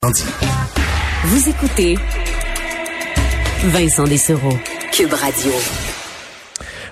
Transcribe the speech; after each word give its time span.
Vous 0.00 1.48
écoutez 1.48 1.96
Vincent 3.64 4.04
Dessereau, 4.04 4.56
Cube 4.92 5.12
Radio. 5.12 5.50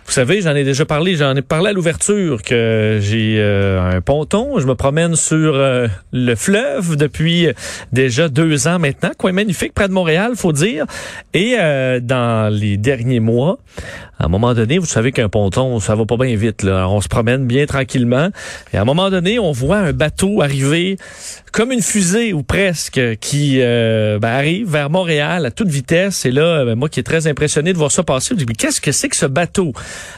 Vous 0.06 0.12
savez, 0.12 0.40
j'en 0.40 0.56
ai 0.56 0.64
déjà 0.64 0.84
parlé, 0.84 1.14
j'en 1.14 1.36
ai 1.36 1.42
parlé 1.42 1.70
à 1.70 1.72
l'ouverture 1.72 2.42
que 2.42 2.98
j'ai 3.00 3.36
euh, 3.38 3.80
un 3.80 4.00
ponton, 4.00 4.58
je 4.58 4.66
me 4.66 4.74
promène 4.74 5.14
sur 5.14 5.54
euh, 5.54 5.86
le 6.12 6.34
fleuve 6.34 6.96
depuis 6.96 7.48
déjà 7.92 8.28
deux 8.28 8.66
ans 8.66 8.80
maintenant, 8.80 9.10
coin 9.16 9.30
magnifique 9.30 9.72
près 9.72 9.86
de 9.86 9.92
Montréal, 9.92 10.32
faut 10.34 10.52
dire. 10.52 10.86
Et 11.32 11.54
euh, 11.58 12.00
dans 12.00 12.52
les 12.52 12.76
derniers 12.76 13.20
mois, 13.20 13.58
à 14.18 14.26
un 14.26 14.28
moment 14.28 14.54
donné, 14.54 14.78
vous 14.78 14.86
savez 14.86 15.12
qu'un 15.12 15.28
ponton, 15.28 15.78
ça 15.80 15.94
va 15.94 16.06
pas 16.06 16.16
bien 16.16 16.34
vite. 16.36 16.62
Là. 16.62 16.88
On 16.88 17.00
se 17.00 17.08
promène 17.08 17.46
bien 17.46 17.66
tranquillement. 17.66 18.30
Et 18.72 18.76
à 18.76 18.82
un 18.82 18.84
moment 18.84 19.10
donné, 19.10 19.38
on 19.38 19.52
voit 19.52 19.78
un 19.78 19.92
bateau 19.92 20.42
arriver 20.42 20.96
comme 21.52 21.72
une 21.72 21.82
fusée 21.82 22.32
ou 22.32 22.42
presque 22.42 23.00
qui 23.20 23.58
ben, 23.58 24.20
arrive 24.22 24.70
vers 24.70 24.90
Montréal 24.90 25.46
à 25.46 25.50
toute 25.50 25.68
vitesse. 25.68 26.26
Et 26.26 26.30
là, 26.30 26.64
ben, 26.64 26.74
moi 26.74 26.88
qui 26.88 27.00
est 27.00 27.02
très 27.02 27.26
impressionné 27.26 27.72
de 27.72 27.78
voir 27.78 27.90
ça 27.90 28.02
passer, 28.02 28.28
je 28.30 28.34
me 28.34 28.38
dis, 28.40 28.46
mais 28.46 28.54
qu'est-ce 28.54 28.80
que 28.80 28.92
c'est 28.92 29.08
que 29.08 29.16
ce 29.16 29.26
bateau? 29.26 29.72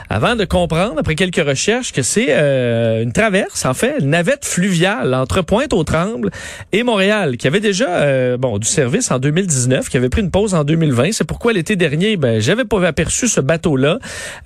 avant 0.09 0.35
de 0.35 0.45
comprendre, 0.45 0.95
après 0.97 1.15
quelques 1.15 1.43
recherches, 1.45 1.91
que 1.91 2.01
c'est 2.01 2.27
euh, 2.29 3.03
une 3.03 3.13
traverse, 3.13 3.65
en 3.65 3.73
fait, 3.73 3.95
une 3.99 4.09
navette 4.09 4.45
fluviale 4.45 5.13
entre 5.13 5.41
Pointe-aux-Trembles 5.41 6.31
et 6.71 6.83
Montréal, 6.83 7.37
qui 7.37 7.47
avait 7.47 7.59
déjà 7.59 7.89
euh, 7.89 8.37
bon 8.37 8.57
du 8.57 8.67
service 8.67 9.11
en 9.11 9.19
2019, 9.19 9.89
qui 9.89 9.97
avait 9.97 10.09
pris 10.09 10.21
une 10.21 10.31
pause 10.31 10.55
en 10.55 10.63
2020. 10.63 11.11
C'est 11.11 11.25
pourquoi 11.25 11.53
l'été 11.53 11.75
dernier, 11.75 12.17
ben, 12.17 12.41
j'avais 12.41 12.65
pas 12.65 12.85
aperçu 12.85 13.27
ce 13.27 13.39
bateau-là. 13.39 13.88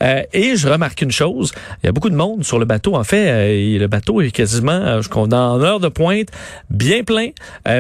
Euh, 0.02 0.22
et 0.34 0.56
je 0.56 0.68
remarque 0.68 1.02
une 1.02 1.12
chose, 1.12 1.52
il 1.82 1.88
y 1.88 1.90
a 1.90 1.92
beaucoup 1.92 2.10
de 2.10 2.16
monde 2.16 2.44
sur 2.44 2.60
le 2.60 2.66
bateau. 2.66 2.96
En 2.96 3.04
fait, 3.04 3.78
le 3.78 3.88
bateau 3.88 4.22
est 4.22 4.32
quasiment, 4.32 5.02
je 5.02 5.10
qu'on 5.10 5.32
en 5.32 5.62
heure 5.62 5.80
de 5.80 5.90
pointe, 5.90 6.30
bien 6.70 7.04
plein. 7.04 7.30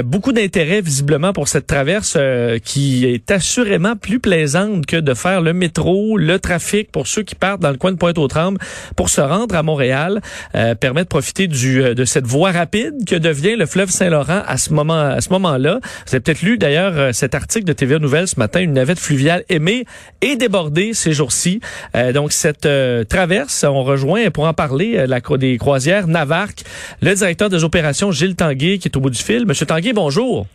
beaucoup 0.03 0.33
d'intérêt 0.33 0.81
visiblement 0.81 1.33
pour 1.33 1.47
cette 1.47 1.67
traverse 1.67 2.17
qui 2.63 3.05
est 3.05 3.31
assurément 3.31 3.95
plus 3.95 4.19
plaisante 4.19 4.85
que 4.85 4.97
de 4.97 5.13
faire 5.13 5.41
le 5.41 5.53
métro, 5.53 6.17
le 6.17 6.39
trafic 6.39 6.91
pour 6.91 7.07
ceux 7.07 7.23
qui 7.23 7.35
partent 7.35 7.61
dans 7.61 7.71
le 7.71 7.77
coin 7.77 7.91
de 7.91 7.97
Pointe-aux-Trembles 7.97 8.59
pour 8.95 9.09
se 9.09 9.21
rendre 9.21 9.55
à 9.55 9.63
Montréal, 9.63 10.21
euh, 10.55 10.75
permet 10.75 11.03
de 11.03 11.07
profiter 11.07 11.47
du, 11.47 11.83
euh, 11.83 11.93
de 11.93 12.05
cette 12.05 12.25
voie 12.25 12.51
rapide 12.51 12.93
que 13.07 13.15
devient 13.15 13.55
le 13.55 13.65
fleuve 13.65 13.89
Saint-Laurent 13.89 14.41
à 14.45 14.57
ce 14.57 14.73
moment 14.73 14.93
à 14.93 15.21
ce 15.21 15.29
moment-là. 15.29 15.79
Vous 16.07 16.15
avez 16.15 16.19
peut-être 16.19 16.41
lu 16.41 16.57
d'ailleurs 16.57 16.97
euh, 16.97 17.11
cet 17.11 17.35
article 17.35 17.65
de 17.65 17.73
TVA 17.73 17.99
Nouvelles 17.99 18.27
ce 18.27 18.39
matin, 18.39 18.61
une 18.61 18.73
navette 18.73 18.99
fluviale 18.99 19.43
aimée 19.49 19.85
et 20.21 20.35
débordée 20.35 20.93
ces 20.93 21.13
jours-ci. 21.13 21.52
Euh, 21.95 22.11
donc 22.13 22.31
cette 22.31 22.67
traverse, 23.09 23.65
on 23.67 23.83
rejoint 23.83 24.29
pour 24.29 24.45
en 24.45 24.53
parler 24.53 25.05
la 25.07 25.19
des 25.37 25.57
croisières 25.57 26.07
Navarque, 26.07 26.63
le 27.01 27.13
directeur 27.13 27.49
des 27.49 27.63
opérations 27.63 28.11
Gilles 28.11 28.35
Tanguay 28.35 28.77
qui 28.77 28.87
est 28.87 28.97
au 28.97 28.99
bout 28.99 29.09
du 29.09 29.21
fil. 29.21 29.45
Monsieur 29.45 29.65
Tanguay, 29.65 29.93
bonjour. 29.93 30.45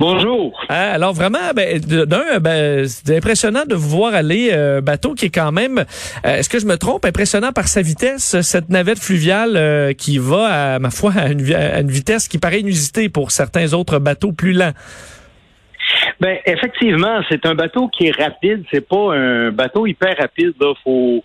Bonjour. 0.00 0.60
Ah, 0.68 0.90
alors 0.90 1.12
vraiment, 1.12 1.52
ben, 1.54 1.78
d'un, 1.78 2.40
ben, 2.40 2.86
c'est 2.88 3.16
impressionnant 3.16 3.62
de 3.64 3.76
vous 3.76 3.88
voir 3.88 4.12
aller 4.12 4.50
euh, 4.52 4.80
bateau 4.80 5.14
qui 5.14 5.26
est 5.26 5.30
quand 5.30 5.52
même, 5.52 5.84
euh, 6.26 6.36
est-ce 6.36 6.48
que 6.48 6.58
je 6.58 6.66
me 6.66 6.76
trompe, 6.76 7.04
impressionnant 7.04 7.52
par 7.52 7.68
sa 7.68 7.80
vitesse, 7.80 8.40
cette 8.40 8.70
navette 8.70 8.98
fluviale 8.98 9.56
euh, 9.56 9.92
qui 9.92 10.18
va, 10.18 10.74
à 10.74 10.78
ma 10.80 10.90
foi, 10.90 11.12
à 11.16 11.28
une, 11.28 11.54
à 11.54 11.80
une, 11.80 11.90
vitesse 11.90 12.26
qui 12.26 12.38
paraît 12.38 12.60
inusitée 12.60 13.08
pour 13.08 13.30
certains 13.30 13.72
autres 13.72 14.00
bateaux 14.00 14.32
plus 14.32 14.52
lents. 14.52 14.72
Ben 16.20 16.38
effectivement, 16.46 17.20
c'est 17.28 17.44
un 17.46 17.54
bateau 17.54 17.88
qui 17.88 18.06
est 18.06 18.16
rapide. 18.16 18.64
C'est 18.72 18.86
pas 18.86 19.14
un 19.14 19.50
bateau 19.50 19.86
hyper 19.86 20.16
rapide. 20.16 20.54
Là, 20.60 20.74
faut 20.82 21.24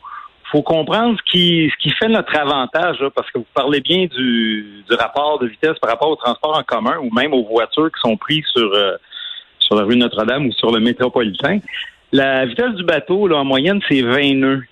faut 0.51 0.61
comprendre 0.63 1.17
ce 1.17 1.31
qui, 1.31 1.71
ce 1.71 1.77
qui 1.77 1.91
fait 1.91 2.07
notre 2.07 2.35
avantage, 2.35 2.97
parce 3.15 3.29
que 3.31 3.37
vous 3.37 3.45
parlez 3.53 3.81
bien 3.81 4.05
du, 4.07 4.83
du, 4.89 4.95
rapport 4.95 5.39
de 5.39 5.47
vitesse 5.47 5.77
par 5.79 5.91
rapport 5.91 6.09
au 6.09 6.15
transport 6.15 6.57
en 6.57 6.63
commun 6.63 6.97
ou 7.01 7.13
même 7.13 7.33
aux 7.33 7.43
voitures 7.43 7.91
qui 7.91 7.99
sont 8.01 8.17
prises 8.17 8.45
sur, 8.55 8.73
euh, 8.73 8.97
sur 9.59 9.75
la 9.75 9.83
rue 9.83 9.95
Notre-Dame 9.95 10.47
ou 10.47 10.51
sur 10.53 10.71
le 10.71 10.79
métropolitain. 10.79 11.59
La 12.11 12.45
vitesse 12.45 12.73
du 12.73 12.83
bateau, 12.83 13.27
là, 13.27 13.37
en 13.37 13.45
moyenne, 13.45 13.79
c'est 13.87 14.01
20 14.01 14.35
nœuds. 14.35 14.63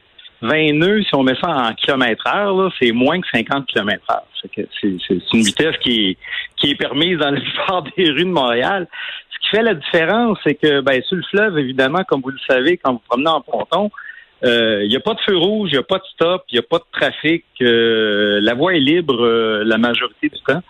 20 0.42 0.74
nœuds, 0.74 1.04
si 1.04 1.16
on 1.16 1.24
met 1.24 1.36
ça 1.42 1.50
en 1.50 1.74
kilomètre 1.74 2.24
heure, 2.28 2.72
c'est 2.80 2.92
moins 2.92 3.20
que 3.20 3.28
50 3.32 3.66
km 3.68 4.04
heure. 4.12 4.24
C'est 4.42 5.00
une 5.34 5.42
vitesse 5.42 5.78
qui 5.82 6.10
est, 6.10 6.18
qui 6.58 6.72
est 6.72 6.76
permise 6.76 7.18
dans 7.18 7.32
la 7.32 7.40
plupart 7.42 7.84
des 7.84 8.10
rues 8.10 8.26
de 8.26 8.32
Montréal. 8.32 8.88
Qui 9.48 9.58
fait 9.58 9.64
la 9.64 9.76
différence, 9.76 10.38
c'est 10.44 10.56
que 10.56 10.82
ben, 10.82 11.02
sur 11.04 11.16
le 11.16 11.24
fleuve, 11.30 11.58
évidemment, 11.58 12.04
comme 12.08 12.22
vous 12.22 12.32
le 12.32 12.40
savez, 12.48 12.78
quand 12.78 12.94
vous 12.94 13.02
promenez 13.08 13.30
en 13.30 13.42
ponton, 13.42 13.92
il 14.44 14.50
euh, 14.50 14.88
n'y 14.88 14.96
a 14.96 15.00
pas 15.00 15.14
de 15.14 15.20
feu 15.22 15.36
rouge, 15.36 15.70
il 15.72 15.76
n'y 15.76 15.80
a 15.80 15.84
pas 15.84 15.98
de 15.98 16.04
stop, 16.14 16.44
il 16.52 16.56
n'y 16.56 16.60
a 16.60 16.68
pas 16.70 16.78
de 16.78 16.84
trafic. 16.92 17.46
Euh, 17.62 18.40
la 18.42 18.54
voie 18.54 18.76
est 18.76 18.80
libre 18.80 19.24
euh, 19.24 19.64
la 19.66 19.78
majorité 19.78 20.30
du 20.30 20.40
temps. 20.46 20.62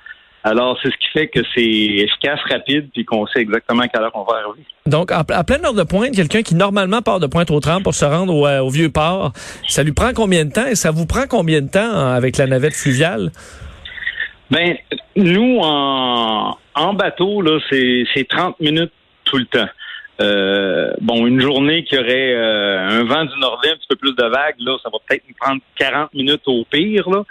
Alors, 0.43 0.77
c'est 0.81 0.89
ce 0.89 0.97
qui 0.97 1.07
fait 1.11 1.27
que 1.27 1.41
c'est 1.53 1.65
efficace, 1.65 2.39
rapide, 2.49 2.89
puis 2.93 3.03
qu'on 3.03 3.27
sait 3.27 3.41
exactement 3.41 3.81
à 3.81 3.87
quelle 3.89 4.03
heure 4.03 4.11
on 4.13 4.23
va 4.23 4.37
arriver. 4.37 4.65
Donc, 4.85 5.11
à, 5.11 5.23
pleine 5.43 5.65
heure 5.65 5.73
de 5.73 5.83
pointe, 5.83 6.15
quelqu'un 6.15 6.41
qui 6.41 6.55
normalement 6.55 7.01
part 7.01 7.19
de 7.19 7.27
Pointe-aux-Trembles 7.27 7.83
pour 7.83 7.95
se 7.95 8.05
rendre 8.05 8.33
au, 8.33 8.69
vieux 8.69 8.89
port, 8.89 9.33
ça 9.67 9.83
lui 9.83 9.91
prend 9.91 10.13
combien 10.13 10.45
de 10.45 10.51
temps 10.51 10.65
et 10.65 10.75
ça 10.75 10.91
vous 10.91 11.05
prend 11.05 11.25
combien 11.27 11.61
de 11.61 11.69
temps 11.69 11.91
avec 12.13 12.37
la 12.37 12.47
navette 12.47 12.75
fluviale? 12.75 13.31
Ben, 14.49 14.77
nous, 15.15 15.59
en, 15.61 16.57
en 16.75 16.93
bateau, 16.93 17.41
là, 17.41 17.59
c'est 17.69 18.27
30 18.27 18.59
minutes 18.59 18.93
tout 19.25 19.37
le 19.37 19.45
temps. 19.45 19.67
Euh, 20.19 20.93
bon, 21.01 21.27
une 21.27 21.39
journée 21.39 21.83
qui 21.83 21.97
aurait 21.97 22.33
euh, 22.33 22.79
un 22.79 23.03
vent 23.03 23.25
du 23.25 23.37
nord 23.39 23.61
un 23.63 23.75
petit 23.75 23.87
peu 23.87 23.95
plus 23.95 24.15
de 24.15 24.23
vagues, 24.23 24.55
là, 24.59 24.77
ça 24.81 24.89
va 24.91 24.97
peut-être 25.05 25.23
nous 25.27 25.35
prendre 25.39 25.61
40 25.77 26.13
minutes 26.13 26.41
au 26.47 26.65
pire, 26.65 27.09
là. 27.09 27.23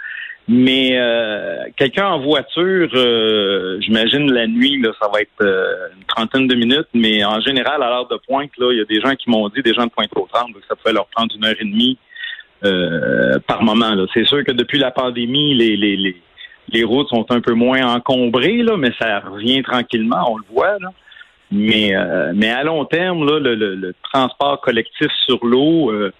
Mais 0.49 0.91
euh, 0.93 1.65
quelqu'un 1.75 2.07
en 2.07 2.19
voiture, 2.19 2.87
j'imagine 3.81 4.31
la 4.31 4.47
nuit, 4.47 4.81
là, 4.81 4.91
ça 4.97 5.09
va 5.11 5.19
être 5.19 5.41
une 5.41 6.05
trentaine 6.05 6.47
de 6.47 6.55
minutes. 6.55 6.87
Mais 6.93 7.25
en 7.25 7.41
général, 7.41 7.83
à 7.83 7.89
l'heure 7.89 8.07
de 8.07 8.17
pointe, 8.25 8.51
là, 8.57 8.71
il 8.71 8.77
y 8.77 8.81
a 8.81 8.85
des 8.85 9.01
gens 9.01 9.13
qui 9.15 9.29
m'ont 9.29 9.49
dit, 9.49 9.61
des 9.61 9.73
gens 9.73 9.85
de 9.85 9.91
pointe 9.91 10.09
au 10.15 10.25
tremble, 10.31 10.53
que 10.53 10.65
ça 10.69 10.77
pouvait 10.77 10.93
leur 10.93 11.07
prendre 11.07 11.35
une 11.35 11.43
heure 11.43 11.55
et 11.59 11.65
demie 11.65 11.97
par 13.45 13.61
moment. 13.61 13.93
C'est 14.13 14.25
sûr 14.25 14.41
que 14.45 14.53
depuis 14.53 14.79
la 14.79 14.91
pandémie, 14.91 15.53
les, 15.53 15.75
les, 15.75 15.97
les, 15.97 16.15
les 16.69 16.83
routes 16.83 17.09
sont 17.09 17.25
un 17.29 17.41
peu 17.41 17.53
moins 17.53 17.95
encombrées, 17.95 18.63
là, 18.63 18.77
mais 18.77 18.91
ça 18.99 19.19
revient 19.19 19.63
tranquillement, 19.63 20.31
on 20.31 20.37
le 20.37 20.43
voit. 20.51 20.77
Là. 20.79 20.89
Mais, 21.51 21.95
euh, 21.95 22.33
mais 22.35 22.49
à 22.49 22.63
long 22.63 22.85
terme, 22.85 23.25
là, 23.25 23.39
le, 23.39 23.55
le, 23.55 23.95
transport 24.11 24.59
collectif 24.61 25.07
sur 25.25 25.45
l'eau, 25.45 25.91
euh, 25.91 26.11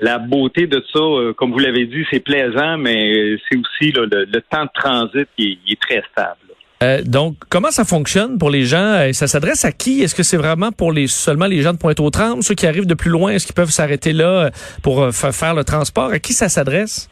la 0.00 0.18
beauté 0.18 0.66
de 0.66 0.82
ça, 0.92 0.98
euh, 0.98 1.32
comme 1.32 1.52
vous 1.52 1.58
l'avez 1.58 1.86
dit, 1.86 2.04
c'est 2.10 2.20
plaisant, 2.20 2.76
mais 2.76 3.36
c'est 3.48 3.56
aussi 3.56 3.92
le, 3.92 4.06
temps 4.50 4.64
de 4.64 4.70
transit 4.74 5.28
qui 5.38 5.58
est, 5.68 5.80
très 5.80 6.02
stable. 6.12 7.06
donc, 7.08 7.36
comment 7.48 7.70
ça 7.70 7.84
fonctionne 7.84 8.36
pour 8.36 8.50
les 8.50 8.64
gens? 8.64 9.10
Ça 9.12 9.26
s'adresse 9.26 9.64
à 9.64 9.72
qui? 9.72 10.02
Est-ce 10.02 10.14
que 10.14 10.22
c'est 10.22 10.36
vraiment 10.36 10.70
pour 10.70 10.92
les 10.92 11.06
seulement 11.06 11.46
les 11.46 11.62
gens 11.62 11.72
de 11.72 11.78
Pointe-aux-Trembles? 11.78 12.42
Ceux 12.42 12.54
qui 12.54 12.66
arrivent 12.66 12.86
de 12.86 12.94
plus 12.94 13.10
loin, 13.10 13.32
est-ce 13.32 13.46
qu'ils 13.46 13.54
peuvent 13.54 13.70
s'arrêter 13.70 14.12
là 14.12 14.50
pour 14.82 15.08
faire 15.14 15.54
le 15.54 15.64
transport? 15.64 16.10
À 16.10 16.18
qui 16.18 16.34
ça 16.34 16.50
s'adresse? 16.50 17.08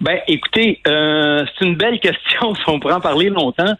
Ben, 0.00 0.18
écoutez, 0.26 0.80
c'est 0.84 1.64
une 1.64 1.76
belle 1.76 2.00
question. 2.00 2.54
Si 2.54 2.62
on 2.66 2.80
pourrait 2.80 2.94
en 2.94 3.00
parler 3.00 3.28
longtemps. 3.28 3.74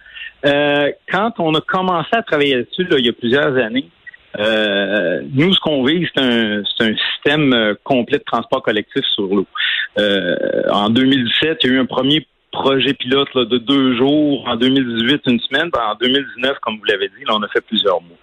Euh, 0.45 0.91
quand 1.11 1.33
on 1.39 1.55
a 1.55 1.61
commencé 1.61 2.11
à 2.13 2.23
travailler 2.23 2.57
là-dessus, 2.57 2.87
il 2.99 3.07
y 3.07 3.09
a 3.09 3.13
plusieurs 3.13 3.57
années, 3.57 3.89
euh, 4.39 5.21
nous, 5.33 5.53
ce 5.53 5.61
qu'on 5.61 5.85
vise, 5.85 6.09
c'est 6.15 6.23
un, 6.23 6.63
un, 6.81 6.97
système 6.97 7.53
euh, 7.53 7.75
complet 7.85 8.19
de 8.19 8.25
transport 8.25 8.63
collectif 8.63 9.05
sur 9.15 9.27
l'eau. 9.27 9.47
en 10.71 10.89
2017, 10.89 11.59
il 11.63 11.71
y 11.71 11.73
a 11.73 11.77
eu 11.77 11.81
un 11.81 11.87
premier 11.87 12.27
projet 12.51 12.95
pilote 12.95 13.35
de 13.37 13.59
deux 13.59 13.97
jours. 13.97 14.47
En 14.47 14.57
2018, 14.57 15.23
une 15.27 15.41
semaine. 15.41 15.71
en 15.79 15.95
2019, 15.95 16.59
comme 16.61 16.79
vous 16.79 16.85
l'avez 16.85 17.09
dit, 17.09 17.25
là, 17.27 17.35
on 17.35 17.43
a 17.43 17.49
fait 17.49 17.61
plusieurs 17.61 18.01
mois. 18.03 18.17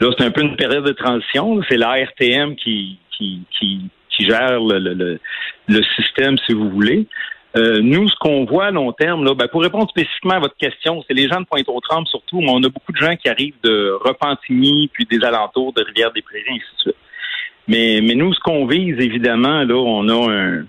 Là, 0.00 0.10
c'est 0.16 0.24
un 0.24 0.30
peu 0.30 0.42
une 0.42 0.56
période 0.56 0.84
de 0.84 0.92
transition. 0.92 1.60
C'est 1.68 1.76
l'ARTM 1.76 2.56
qui, 2.56 2.98
qui, 3.16 3.42
qui, 3.58 3.80
qui 4.10 4.26
gère 4.26 4.60
le, 4.60 4.78
le, 4.78 5.18
le, 5.68 5.82
système, 5.96 6.36
si 6.46 6.54
vous 6.54 6.70
voulez. 6.70 7.06
Euh, 7.56 7.80
nous, 7.82 8.08
ce 8.08 8.16
qu'on 8.18 8.44
voit 8.44 8.66
à 8.66 8.70
long 8.70 8.92
terme, 8.92 9.24
là, 9.24 9.34
ben, 9.34 9.46
pour 9.46 9.62
répondre 9.62 9.88
spécifiquement 9.90 10.34
à 10.34 10.40
votre 10.40 10.56
question, 10.56 11.04
c'est 11.06 11.14
les 11.14 11.28
gens 11.28 11.40
de 11.40 11.46
Pointe-aux-Trembles 11.46 12.06
surtout, 12.06 12.40
mais 12.40 12.50
on 12.50 12.62
a 12.62 12.68
beaucoup 12.68 12.92
de 12.92 12.96
gens 12.96 13.14
qui 13.16 13.28
arrivent 13.28 13.60
de 13.62 13.92
Repentigny, 14.00 14.88
puis 14.92 15.04
des 15.04 15.22
alentours 15.24 15.72
de 15.74 15.82
Rivière-des-Prairies, 15.82 16.44
ainsi 16.48 16.76
de 16.76 16.80
suite. 16.80 16.96
Mais, 17.68 18.00
mais 18.02 18.14
nous, 18.14 18.32
ce 18.32 18.40
qu'on 18.40 18.66
vise, 18.66 18.98
évidemment, 18.98 19.64
là, 19.64 19.74
on 19.74 20.08
a 20.08 20.32
un, 20.32 20.64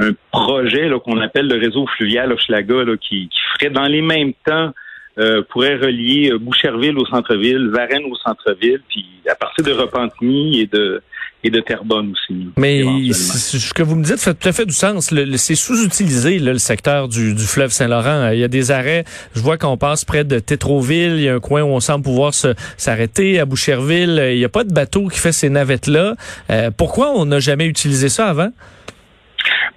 un 0.00 0.10
projet 0.32 0.90
qu'on 1.04 1.20
appelle 1.20 1.46
le 1.46 1.58
réseau 1.58 1.86
fluvial 1.96 2.32
Hochelaga, 2.32 2.84
là, 2.84 2.96
qui, 2.96 3.28
qui 3.28 3.40
ferait 3.54 3.70
dans 3.70 3.86
les 3.86 4.02
mêmes 4.02 4.32
temps 4.44 4.72
euh, 5.18 5.42
pourrait 5.48 5.76
relier 5.76 6.32
euh, 6.32 6.38
Boucherville 6.38 6.98
au 6.98 7.06
centre-ville, 7.06 7.68
Varennes 7.68 8.06
au 8.10 8.16
centre-ville, 8.16 8.80
puis 8.88 9.06
à 9.30 9.36
partir 9.36 9.64
de 9.64 9.70
Repentigny 9.70 10.62
et 10.62 10.66
de 10.66 11.00
et 11.44 11.50
de 11.50 11.60
Terrebonne 11.60 12.12
aussi. 12.12 12.48
Mais 12.56 12.82
ce 13.12 13.74
que 13.74 13.82
vous 13.82 13.96
me 13.96 14.02
dites 14.02 14.18
fait 14.18 14.34
tout 14.34 14.48
à 14.48 14.52
fait 14.52 14.64
du 14.64 14.72
sens. 14.72 15.14
C'est 15.36 15.54
sous-utilisé 15.54 16.38
le 16.38 16.58
secteur 16.58 17.06
du, 17.08 17.34
du 17.34 17.44
fleuve 17.44 17.70
Saint-Laurent. 17.70 18.30
Il 18.30 18.38
y 18.38 18.44
a 18.44 18.48
des 18.48 18.70
arrêts. 18.70 19.04
Je 19.34 19.40
vois 19.40 19.58
qu'on 19.58 19.76
passe 19.76 20.04
près 20.06 20.24
de 20.24 20.38
Tétroville. 20.38 21.16
Il 21.16 21.22
y 21.22 21.28
a 21.28 21.34
un 21.34 21.40
coin 21.40 21.62
où 21.62 21.68
on 21.68 21.80
semble 21.80 22.02
pouvoir 22.02 22.32
s'arrêter 22.78 23.38
à 23.38 23.44
Boucherville. 23.44 24.30
Il 24.32 24.38
n'y 24.38 24.44
a 24.44 24.48
pas 24.48 24.64
de 24.64 24.72
bateau 24.72 25.08
qui 25.08 25.18
fait 25.18 25.32
ces 25.32 25.50
navettes-là. 25.50 26.16
Euh, 26.50 26.70
pourquoi 26.74 27.12
on 27.14 27.26
n'a 27.26 27.40
jamais 27.40 27.66
utilisé 27.66 28.08
ça 28.08 28.28
avant? 28.28 28.50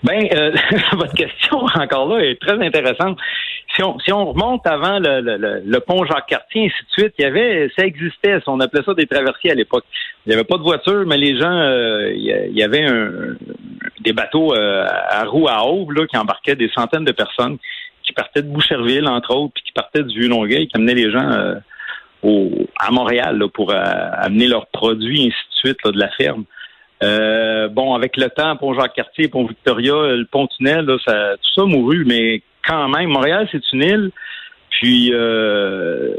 Ben, 0.04 0.28
euh, 0.32 0.52
votre 0.94 1.14
question 1.14 1.58
encore 1.58 2.08
là 2.08 2.24
est 2.24 2.40
très 2.40 2.64
intéressante. 2.64 3.18
Si 3.76 3.84
on, 3.84 4.00
si 4.00 4.12
on 4.12 4.32
remonte 4.32 4.66
avant 4.66 5.00
le, 5.00 5.22
le, 5.22 5.62
le 5.66 5.80
pont 5.80 6.06
Jacques-Cartier, 6.06 6.66
ainsi 6.66 6.86
de 6.86 7.02
suite, 7.02 7.14
il 7.20 7.24
y 7.24 7.26
avait, 7.26 7.70
ça 7.78 7.86
existait, 7.86 8.40
on 8.48 8.60
appelait 8.60 8.84
ça 8.84 8.94
des 8.94 9.08
traversiers 9.08 9.52
à 9.52 9.56
l'époque. 9.56 9.86
Il 10.26 10.30
n'y 10.30 10.36
avait 10.36 10.44
pas 10.44 10.58
de 10.58 10.64
voiture, 10.64 11.04
mais 11.06 11.18
les 11.18 11.38
gens, 11.38 11.52
euh, 11.52 12.12
il 12.14 12.58
y 12.58 12.64
avait 12.64 12.86
un, 12.86 13.36
des 14.02 14.14
bateaux 14.14 14.54
euh, 14.54 14.86
à 15.10 15.26
roues 15.26 15.48
à 15.50 15.66
aube 15.66 15.92
là, 15.92 16.06
qui 16.08 16.18
embarquaient 16.18 16.56
des 16.56 16.70
centaines 16.70 17.06
de 17.06 17.12
personnes 17.12 17.58
qui 18.04 18.14
partaient 18.14 18.42
de 18.42 18.48
Boucherville, 18.48 19.08
entre 19.08 19.36
autres, 19.36 19.54
puis 19.56 19.64
qui 19.64 19.74
partaient 19.74 20.04
du 20.04 20.18
Vieux-Longueuil, 20.20 20.68
qui 20.68 20.78
amenaient 20.78 20.94
les 20.94 21.12
gens 21.12 21.56
au, 22.24 22.50
à 22.80 22.90
Montréal 22.90 23.38
là, 23.38 23.50
pour 23.50 23.74
amener 23.74 24.48
leurs 24.48 24.68
produits, 24.68 25.24
ainsi 25.24 25.30
de 25.30 25.70
suite, 25.70 25.78
là, 25.84 25.92
de 25.92 26.00
la 26.00 26.10
ferme. 26.12 26.46
Euh, 27.04 27.68
bon, 27.68 27.94
avec 27.94 28.18
le 28.18 28.30
temps, 28.30 28.56
pont 28.56 28.74
Jacques-Cartier, 28.74 29.28
pont 29.28 29.46
Victoria, 29.46 29.94
le 30.16 30.26
pont-tunnel, 30.26 30.88
ça, 31.06 31.36
tout 31.36 31.62
ça 31.62 31.66
mourut, 31.66 32.06
mais 32.06 32.42
quand 32.66 32.90
même, 32.90 33.10
Montréal, 33.10 33.48
c'est 33.52 33.62
une 33.74 33.84
île. 33.84 34.12
Puis 34.70 35.12
euh, 35.12 36.14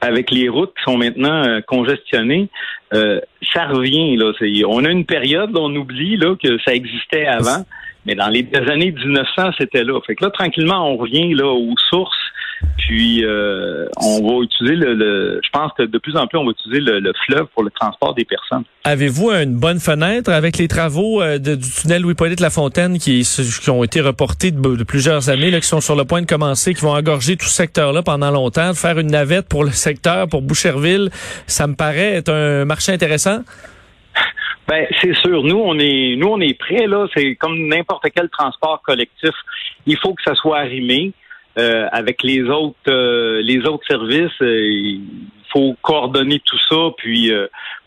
avec 0.00 0.30
les 0.30 0.48
routes 0.48 0.72
qui 0.76 0.82
sont 0.84 0.96
maintenant 0.96 1.44
euh, 1.44 1.60
congestionnées, 1.60 2.48
ça 2.92 3.66
revient. 3.66 4.16
Là. 4.16 4.32
On 4.68 4.84
a 4.84 4.90
une 4.90 5.04
période, 5.04 5.56
on 5.56 5.74
oublie 5.74 6.16
là, 6.16 6.34
que 6.42 6.58
ça 6.64 6.72
existait 6.72 7.26
avant, 7.26 7.64
mais 8.06 8.14
dans 8.14 8.28
les 8.28 8.46
années 8.68 8.92
1900, 8.92 9.52
c'était 9.58 9.84
là. 9.84 10.00
Fait 10.06 10.14
que 10.14 10.24
là, 10.24 10.30
tranquillement, 10.30 10.90
on 10.90 10.96
revient 10.96 11.34
là 11.34 11.46
aux 11.46 11.74
sources 11.90 12.16
puis 12.76 13.24
euh, 13.24 13.86
on 13.96 14.20
va 14.20 14.44
utiliser 14.44 14.76
le, 14.76 15.40
je 15.42 15.48
pense 15.50 15.72
que 15.76 15.82
de 15.82 15.98
plus 15.98 16.16
en 16.16 16.26
plus 16.26 16.38
on 16.38 16.44
va 16.44 16.50
utiliser 16.50 16.80
le, 16.80 17.12
fleuve 17.26 17.46
pour 17.54 17.62
le 17.62 17.70
transport 17.70 18.14
des 18.14 18.24
personnes. 18.24 18.64
Avez-vous 18.84 19.30
une 19.30 19.54
bonne 19.54 19.80
fenêtre 19.80 20.30
avec 20.30 20.58
les 20.58 20.68
travaux 20.68 21.22
euh, 21.22 21.38
du 21.38 21.58
tunnel 21.58 22.02
Louis-Polyte 22.02 22.40
Lafontaine 22.40 22.98
qui, 22.98 23.22
qui 23.22 23.70
ont 23.70 23.84
été 23.84 24.00
reportés 24.00 24.50
de, 24.50 24.84
plusieurs 24.84 25.30
années, 25.30 25.50
là, 25.50 25.60
qui 25.60 25.66
sont 25.66 25.80
sur 25.80 25.96
le 25.96 26.04
point 26.04 26.20
de 26.20 26.26
commencer, 26.26 26.74
qui 26.74 26.82
vont 26.82 26.94
engorger 26.94 27.36
tout 27.36 27.46
ce 27.46 27.54
secteur-là 27.54 28.02
pendant 28.02 28.30
longtemps, 28.30 28.74
faire 28.74 28.98
une 28.98 29.10
navette 29.10 29.48
pour 29.48 29.64
le 29.64 29.70
secteur, 29.70 30.28
pour 30.28 30.42
Boucherville, 30.42 31.10
ça 31.46 31.66
me 31.66 31.74
paraît 31.74 32.14
être 32.14 32.32
un 32.32 32.64
marché 32.64 32.92
intéressant. 32.92 33.40
Ben, 34.68 34.86
c'est 35.00 35.14
sûr. 35.16 35.42
Nous, 35.42 35.58
on 35.58 35.78
est, 35.78 36.14
nous, 36.16 36.28
on 36.28 36.40
est 36.40 36.58
prêts, 36.58 36.86
là. 36.86 37.06
C'est 37.14 37.34
comme 37.34 37.68
n'importe 37.68 38.06
quel 38.14 38.28
transport 38.28 38.82
collectif. 38.82 39.34
Il 39.86 39.96
faut 39.98 40.14
que 40.14 40.22
ça 40.22 40.34
soit 40.34 40.58
arrimé. 40.58 41.12
Euh, 41.58 41.88
avec 41.90 42.22
les 42.22 42.42
autres 42.42 42.78
euh, 42.88 43.42
les 43.42 43.66
autres 43.66 43.84
services, 43.88 44.40
euh, 44.40 44.68
il 44.70 45.02
faut 45.52 45.74
coordonner 45.82 46.40
tout 46.44 46.58
ça, 46.70 46.90
puis 46.96 47.32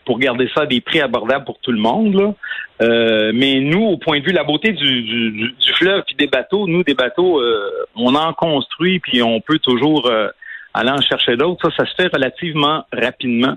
pour 0.04 0.18
garder 0.18 0.50
ça 0.54 0.62
à 0.62 0.66
des 0.66 0.82
prix 0.82 1.00
abordables 1.00 1.46
pour 1.46 1.58
tout 1.60 1.72
le 1.72 1.78
monde. 1.78 2.34
mais 2.78 3.60
nous, 3.60 3.84
au 3.84 3.96
point 3.96 4.20
de 4.20 4.24
vue 4.24 4.32
la 4.32 4.44
beauté 4.44 4.72
du, 4.72 5.02
du, 5.02 5.30
du 5.30 5.72
fleuve 5.78 6.02
puis 6.06 6.14
des 6.14 6.26
bateaux, 6.26 6.66
nous 6.68 6.84
des 6.84 6.92
bateaux, 6.92 7.42
on 7.96 8.14
en 8.14 8.34
construit 8.34 9.00
puis 9.00 9.22
on 9.22 9.40
peut 9.40 9.58
toujours 9.60 10.10
aller 10.74 10.90
en 10.90 11.00
chercher 11.00 11.38
d'autres. 11.38 11.70
Ça, 11.70 11.74
ça 11.78 11.90
se 11.90 11.94
fait 11.94 12.14
relativement 12.14 12.84
rapidement. 12.92 13.56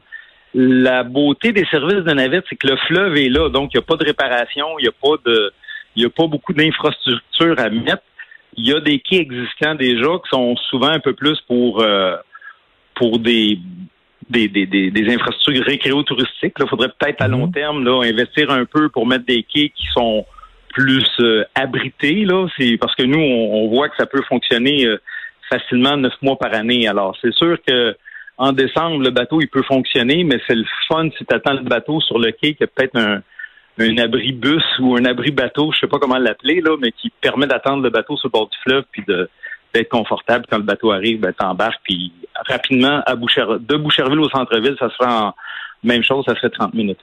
La 0.54 1.04
beauté 1.04 1.52
des 1.52 1.66
services 1.66 2.04
de 2.04 2.14
navette, 2.14 2.46
c'est 2.50 2.56
que 2.56 2.68
le 2.68 2.78
fleuve 2.88 3.18
est 3.18 3.30
là, 3.30 3.50
donc 3.50 3.72
il 3.74 3.78
n'y 3.78 3.84
a 3.84 3.86
pas 3.86 3.96
de 3.96 4.06
réparation, 4.06 4.80
il 4.80 4.84
n'y 4.84 4.88
a 4.88 4.92
pas 4.92 5.18
de, 5.26 5.54
il 5.96 6.06
a 6.06 6.10
pas 6.10 6.28
beaucoup 6.28 6.54
d'infrastructures 6.54 7.60
à 7.60 7.70
mettre 7.70 8.04
il 8.58 8.68
y 8.68 8.74
a 8.74 8.80
des 8.80 9.00
quais 9.00 9.18
existants 9.18 9.76
déjà 9.76 10.08
qui 10.24 10.30
sont 10.32 10.56
souvent 10.70 10.90
un 10.90 11.00
peu 11.00 11.14
plus 11.14 11.40
pour 11.48 11.82
euh, 11.82 12.18
pour 12.96 13.20
des 13.20 13.60
des, 14.30 14.50
des, 14.50 14.66
des, 14.66 15.14
infrastructures 15.14 15.64
récréo-touristiques. 15.64 16.56
Il 16.60 16.68
faudrait 16.68 16.90
peut-être 17.00 17.22
à 17.22 17.30
long 17.30 17.46
mhm. 17.46 17.54
terme 17.54 17.86
là, 17.86 18.02
investir 18.04 18.52
un 18.52 18.66
peu 18.66 18.90
pour 18.90 19.08
mettre 19.08 19.26
des 19.26 19.44
quais 19.44 19.70
qui 19.70 19.88
sont 19.94 20.26
plus 20.74 21.08
euh, 21.22 21.46
abrités. 21.56 22.26
Là. 22.26 22.46
C'est 22.58 22.78
parce 22.78 22.94
que 22.96 23.04
nous, 23.04 23.20
on, 23.20 23.70
voit 23.70 23.88
que 23.88 23.96
ça 23.98 24.06
peut 24.06 24.22
fonctionner 24.28 24.86
euh, 24.86 25.00
facilement 25.50 25.96
neuf 25.96 26.14
mois 26.22 26.38
par 26.38 26.54
année. 26.54 26.90
Alors, 26.90 27.16
c'est 27.22 27.34
sûr 27.34 27.58
que 27.66 27.96
en 28.38 28.52
décembre, 28.52 29.02
le 29.02 29.10
bateau, 29.10 29.42
il 29.42 29.48
peut 29.48 29.64
fonctionner, 29.64 30.24
mais 30.24 30.40
c'est 30.48 30.56
le 30.56 30.66
fun 30.88 31.10
si 31.18 31.26
tu 31.26 31.36
attends 31.36 31.54
le 31.54 31.64
bateau 31.64 32.00
sur 32.02 32.20
le 32.20 32.32
quai, 32.32 32.54
qu'il 32.54 32.62
y 32.62 32.64
a 32.64 32.68
peut-être 32.68 32.96
un, 32.96 33.22
un 33.80 33.98
abri 33.98 34.32
bus 34.32 34.64
ou 34.80 34.96
un 34.96 35.06
abri 35.06 35.32
bateau, 35.32 35.72
je 35.74 35.80
sais 35.80 35.88
pas 35.88 36.00
comment 36.00 36.18
l'appeler, 36.18 36.62
là, 36.62 36.76
mais 36.80 36.92
qui 36.92 37.12
permet 37.22 37.48
d'attendre 37.48 37.84
le 37.84 37.90
bateau 37.90 38.16
sur 38.18 38.28
le 38.28 38.32
bord 38.32 38.50
du 38.50 38.58
fleuve 38.64 38.84
puis 38.92 39.04
de 39.08 39.30
d'être 39.74 39.90
confortable 39.90 40.46
quand 40.50 40.58
le 40.58 40.64
bateau 40.64 40.92
arrive, 40.92 41.20
ben, 41.20 41.34
t'embarques, 41.34 41.82
puis 41.84 42.14
rapidement 42.48 43.02
à 43.06 43.16
de 43.16 43.76
Boucherville 43.76 44.20
au 44.20 44.30
centre-ville, 44.30 44.76
ça 44.80 44.90
se 44.90 44.96
fait 44.96 45.10
en 45.10 45.34
même 45.84 46.04
chose, 46.04 46.24
ça 46.26 46.36
serait 46.36 46.50
30 46.50 46.74
minutes. 46.74 47.00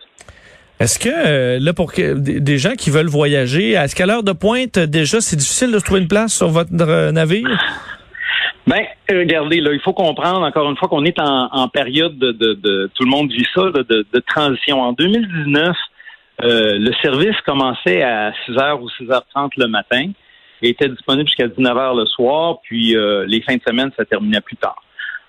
Est-ce 0.81 0.99
que 0.99 1.09
euh, 1.09 1.59
là 1.61 1.73
pour 1.73 1.93
que 1.93 2.15
des 2.15 2.59
gens 2.59 2.73
qui 2.73 2.91
veulent 2.91 3.07
voyager, 3.07 3.73
est-ce 3.73 3.95
qu'à 3.95 4.07
l'heure 4.07 4.25
de 4.25 4.33
pointe 4.33 4.79
déjà 4.79 5.21
c'est 5.21 5.37
difficile 5.37 5.71
de 5.71 5.79
trouver 5.79 6.01
une 6.01 6.09
place 6.09 6.35
sur 6.35 6.49
votre 6.49 6.71
euh, 6.81 7.13
navire? 7.13 7.49
Ben, 8.66 8.87
regardez, 9.11 9.61
là, 9.61 9.72
il 9.72 9.81
faut 9.81 9.93
comprendre 9.93 10.43
encore 10.43 10.70
une 10.70 10.76
fois 10.76 10.88
qu'on 10.88 11.05
est 11.05 11.20
en, 11.20 11.69
période 11.69 12.19
de, 12.19 12.32
de, 12.32 12.90
tout 12.94 13.05
le 13.05 13.11
monde 13.11 13.31
vit 13.31 13.46
ça, 13.55 13.64
de, 13.70 14.06
de 14.11 14.20
transition. 14.20 14.81
En 14.81 14.93
2019, 14.93 15.76
euh, 16.43 16.78
le 16.78 16.93
service 17.02 17.37
commençait 17.46 18.02
à 18.02 18.32
6h 18.46 18.81
ou 18.81 18.88
6h30 18.88 19.50
le 19.58 19.69
matin 19.69 20.11
et 20.62 20.70
était 20.70 20.88
disponible 20.88 21.28
jusqu'à 21.28 21.46
19h 21.46 21.96
le 21.96 22.06
soir, 22.06 22.58
puis 22.62 22.96
euh, 22.96 23.25
les 23.26 23.43
fins 23.43 23.56
de 23.56 23.62
semaine, 23.66 23.90
ça 23.96 24.05
terminait 24.05 24.40
plus 24.40 24.56
tard. 24.56 24.82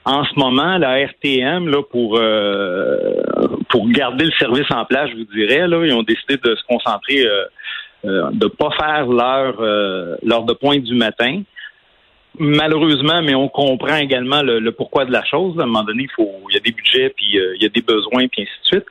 En 0.05 0.23
ce 0.23 0.39
moment, 0.39 0.77
la 0.77 1.05
RTM, 1.05 1.67
là, 1.67 1.81
pour 1.83 2.17
euh, 2.17 3.21
pour 3.69 3.89
garder 3.89 4.25
le 4.25 4.31
service 4.39 4.69
en 4.71 4.85
place, 4.85 5.09
je 5.09 5.17
vous 5.17 5.35
dirais, 5.35 5.67
là, 5.67 5.83
ils 5.83 5.93
ont 5.93 6.03
décidé 6.03 6.37
de 6.37 6.55
se 6.55 6.63
concentrer, 6.67 7.23
de 8.03 8.29
ne 8.31 8.47
pas 8.47 8.69
faire 8.77 9.07
l'heure 9.07 9.59
l'heure 10.21 10.43
de 10.43 10.53
pointe 10.53 10.83
du 10.83 10.93
matin 10.93 11.41
malheureusement, 12.39 13.21
mais 13.21 13.35
on 13.35 13.47
comprend 13.47 13.97
également 13.97 14.41
le, 14.41 14.71
pourquoi 14.71 15.05
de 15.05 15.11
la 15.11 15.23
chose. 15.25 15.57
À 15.59 15.63
un 15.63 15.65
moment 15.65 15.83
donné, 15.83 16.03
il 16.03 16.11
faut, 16.15 16.29
il 16.49 16.55
y 16.55 16.57
a 16.57 16.59
des 16.59 16.71
budgets, 16.71 17.09
puis 17.15 17.37
euh, 17.37 17.55
il 17.55 17.63
y 17.63 17.65
a 17.65 17.69
des 17.69 17.81
besoins, 17.81 18.27
puis 18.27 18.43
ainsi 18.43 18.51
de 18.61 18.67
suite. 18.67 18.85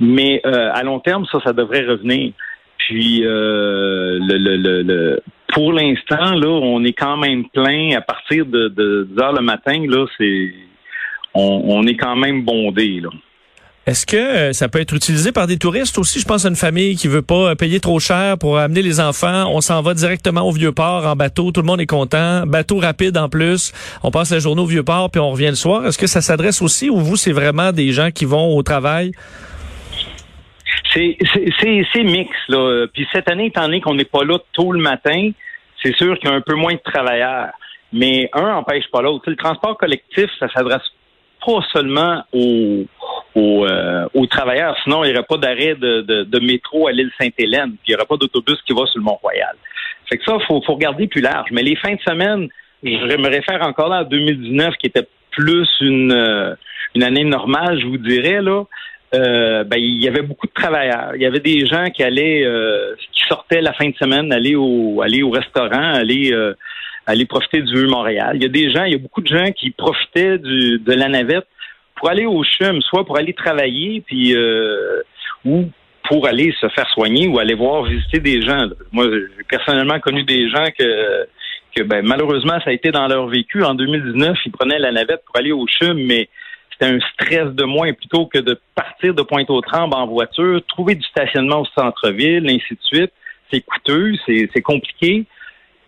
Mais 0.00 0.40
euh, 0.46 0.70
à 0.72 0.82
long 0.82 1.00
terme, 1.00 1.26
ça, 1.30 1.40
ça 1.44 1.52
devrait 1.52 1.86
revenir. 1.86 2.32
Puis 2.78 3.24
euh, 3.24 4.18
le, 4.20 4.36
le, 4.38 4.82
le, 4.82 5.20
pour 5.52 5.72
l'instant, 5.72 6.34
là, 6.34 6.48
on 6.48 6.84
est 6.84 6.92
quand 6.92 7.16
même 7.16 7.48
plein 7.48 7.96
à 7.96 8.00
partir 8.00 8.46
de, 8.46 8.68
de 8.68 9.08
10 9.10 9.20
heures 9.20 9.32
le 9.32 9.42
matin. 9.42 9.84
Là, 9.88 10.06
c'est 10.16 10.54
on, 11.34 11.62
on 11.66 11.86
est 11.86 11.96
quand 11.96 12.16
même 12.16 12.44
bondé. 12.44 13.00
Là. 13.00 13.10
Est-ce 13.88 14.04
que 14.04 14.18
euh, 14.18 14.52
ça 14.52 14.68
peut 14.68 14.80
être 14.80 14.94
utilisé 14.94 15.32
par 15.32 15.46
des 15.46 15.56
touristes 15.56 15.96
aussi? 15.96 16.20
Je 16.20 16.26
pense 16.26 16.44
à 16.44 16.50
une 16.50 16.56
famille 16.56 16.94
qui 16.94 17.08
veut 17.08 17.22
pas 17.22 17.56
payer 17.56 17.80
trop 17.80 17.98
cher 17.98 18.36
pour 18.36 18.58
amener 18.58 18.82
les 18.82 19.00
enfants. 19.00 19.50
On 19.50 19.62
s'en 19.62 19.80
va 19.80 19.94
directement 19.94 20.42
au 20.42 20.50
Vieux-Port 20.50 21.06
en 21.06 21.16
bateau. 21.16 21.52
Tout 21.52 21.62
le 21.62 21.66
monde 21.66 21.80
est 21.80 21.86
content. 21.86 22.44
Bateau 22.46 22.80
rapide 22.80 23.16
en 23.16 23.30
plus. 23.30 23.72
On 24.02 24.10
passe 24.10 24.30
la 24.30 24.40
journée 24.40 24.60
au 24.60 24.66
Vieux-Port 24.66 25.10
puis 25.10 25.22
on 25.22 25.30
revient 25.30 25.48
le 25.48 25.54
soir. 25.54 25.86
Est-ce 25.86 25.96
que 25.96 26.06
ça 26.06 26.20
s'adresse 26.20 26.60
aussi 26.60 26.90
ou 26.90 26.98
vous, 26.98 27.16
c'est 27.16 27.32
vraiment 27.32 27.72
des 27.72 27.92
gens 27.92 28.10
qui 28.10 28.26
vont 28.26 28.54
au 28.54 28.62
travail? 28.62 29.12
C'est 30.92 32.04
mix. 32.04 32.30
Là. 32.50 32.84
Puis 32.92 33.08
cette 33.10 33.30
année, 33.30 33.46
étant 33.46 33.62
donné 33.62 33.80
qu'on 33.80 33.94
n'est 33.94 34.04
pas 34.04 34.22
là 34.22 34.36
tôt 34.52 34.70
le 34.70 34.82
matin, 34.82 35.30
c'est 35.82 35.96
sûr 35.96 36.18
qu'il 36.18 36.28
y 36.28 36.32
a 36.34 36.36
un 36.36 36.42
peu 36.42 36.56
moins 36.56 36.74
de 36.74 36.80
travailleurs. 36.84 37.52
Mais 37.94 38.28
un 38.34 38.52
n'empêche 38.52 38.84
pas 38.92 39.00
l'autre. 39.00 39.30
Le 39.30 39.36
transport 39.36 39.78
collectif, 39.78 40.26
ça 40.38 40.46
s'adresse 40.52 40.82
pas 41.40 41.60
seulement 41.72 42.22
aux 42.34 42.84
euh, 43.36 44.08
aux, 44.14 44.26
travailleurs. 44.26 44.76
Sinon, 44.82 45.04
il 45.04 45.10
n'y 45.10 45.16
aurait 45.16 45.26
pas 45.26 45.36
d'arrêt 45.36 45.74
de, 45.74 46.40
métro 46.40 46.88
à 46.88 46.92
l'île 46.92 47.10
Sainte-Hélène, 47.20 47.70
puis 47.70 47.88
il 47.88 47.90
n'y 47.90 47.94
aurait 47.96 48.06
pas 48.06 48.16
d'autobus 48.16 48.60
qui 48.66 48.72
va 48.72 48.86
sur 48.86 48.98
le 48.98 49.04
Mont-Royal. 49.04 49.54
Fait 50.08 50.16
que 50.16 50.24
ça, 50.24 50.36
il 50.40 50.46
faut, 50.46 50.60
regarder 50.60 51.06
plus 51.06 51.20
large. 51.20 51.48
Mais 51.52 51.62
les 51.62 51.76
fins 51.76 51.94
de 51.94 52.00
semaine, 52.00 52.48
je 52.82 53.16
me 53.16 53.28
réfère 53.28 53.62
encore 53.62 53.88
là 53.88 53.98
à 53.98 54.04
2019, 54.04 54.74
qui 54.76 54.86
était 54.86 55.06
plus 55.30 55.68
une, 55.80 56.12
euh, 56.12 56.54
une 56.94 57.02
année 57.02 57.24
normale, 57.24 57.78
je 57.80 57.86
vous 57.86 57.98
dirais, 57.98 58.40
là. 58.42 58.64
Euh, 59.14 59.64
ben, 59.64 59.78
il 59.78 60.02
y 60.02 60.08
avait 60.08 60.22
beaucoup 60.22 60.46
de 60.46 60.52
travailleurs. 60.52 61.12
Il 61.14 61.22
y 61.22 61.26
avait 61.26 61.40
des 61.40 61.64
gens 61.64 61.86
qui 61.86 62.02
allaient, 62.02 62.46
qui 63.12 63.22
sortaient 63.26 63.62
la 63.62 63.72
fin 63.72 63.88
de 63.88 63.96
semaine, 63.96 64.32
aller 64.32 64.54
au, 64.54 65.00
aller 65.00 65.22
au 65.22 65.30
restaurant, 65.30 65.94
aller, 65.94 66.34
aller 67.06 67.24
profiter 67.24 67.62
du 67.62 67.86
Montréal. 67.86 68.32
Il 68.34 68.42
y 68.42 68.46
a 68.46 68.50
des 68.50 68.70
gens, 68.70 68.84
il 68.84 68.92
y 68.92 68.96
a 68.96 68.98
beaucoup 68.98 69.22
de 69.22 69.28
gens 69.28 69.50
qui 69.52 69.70
profitaient 69.70 70.38
du, 70.38 70.78
de 70.78 70.92
la 70.92 71.08
navette 71.08 71.46
pour 71.98 72.08
aller 72.08 72.26
au 72.26 72.42
CHUM, 72.44 72.80
soit 72.82 73.04
pour 73.04 73.18
aller 73.18 73.34
travailler, 73.34 74.02
puis 74.06 74.34
euh, 74.34 75.02
ou 75.44 75.68
pour 76.08 76.26
aller 76.26 76.54
se 76.60 76.68
faire 76.68 76.88
soigner 76.90 77.28
ou 77.28 77.38
aller 77.38 77.54
voir 77.54 77.82
visiter 77.82 78.20
des 78.20 78.40
gens. 78.40 78.66
Moi, 78.92 79.06
j'ai 79.10 79.44
personnellement 79.44 80.00
connu 80.00 80.22
des 80.22 80.48
gens 80.48 80.66
que 80.78 81.26
que 81.76 81.82
ben, 81.82 82.04
malheureusement 82.06 82.58
ça 82.64 82.70
a 82.70 82.72
été 82.72 82.90
dans 82.90 83.06
leur 83.08 83.26
vécu. 83.26 83.62
En 83.62 83.74
2019, 83.74 84.38
ils 84.46 84.52
prenaient 84.52 84.78
la 84.78 84.92
navette 84.92 85.22
pour 85.26 85.36
aller 85.36 85.52
au 85.52 85.66
CHUM, 85.66 85.98
mais 86.06 86.28
c'était 86.72 86.94
un 86.94 87.00
stress 87.12 87.48
de 87.54 87.64
moins 87.64 87.92
plutôt 87.92 88.26
que 88.26 88.38
de 88.38 88.58
partir 88.74 89.12
de 89.12 89.22
Pointe-aux-Trembles 89.22 89.94
en 89.94 90.06
voiture, 90.06 90.60
trouver 90.68 90.94
du 90.94 91.04
stationnement 91.04 91.62
au 91.62 91.66
centre-ville, 91.76 92.46
ainsi 92.48 92.74
de 92.74 92.80
suite. 92.82 93.12
C'est 93.50 93.60
coûteux, 93.60 94.12
c'est 94.26 94.62
compliqué 94.62 95.26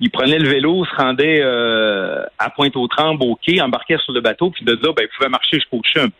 il 0.00 0.10
prenait 0.10 0.38
le 0.38 0.48
vélo, 0.48 0.84
se 0.86 0.94
rendait 0.96 1.40
euh, 1.42 2.24
à 2.38 2.50
Pointe-aux-Trembles, 2.50 3.22
au 3.22 3.36
quai, 3.36 3.60
embarquait 3.60 3.98
sur 3.98 4.12
le 4.12 4.20
bateau, 4.20 4.50
puis 4.50 4.64
de 4.64 4.72
là, 4.72 4.92
ben, 4.96 5.02
il 5.02 5.08
pouvait 5.16 5.28
marcher 5.28 5.56
jusqu'au 5.56 5.80
chum. 5.82 6.10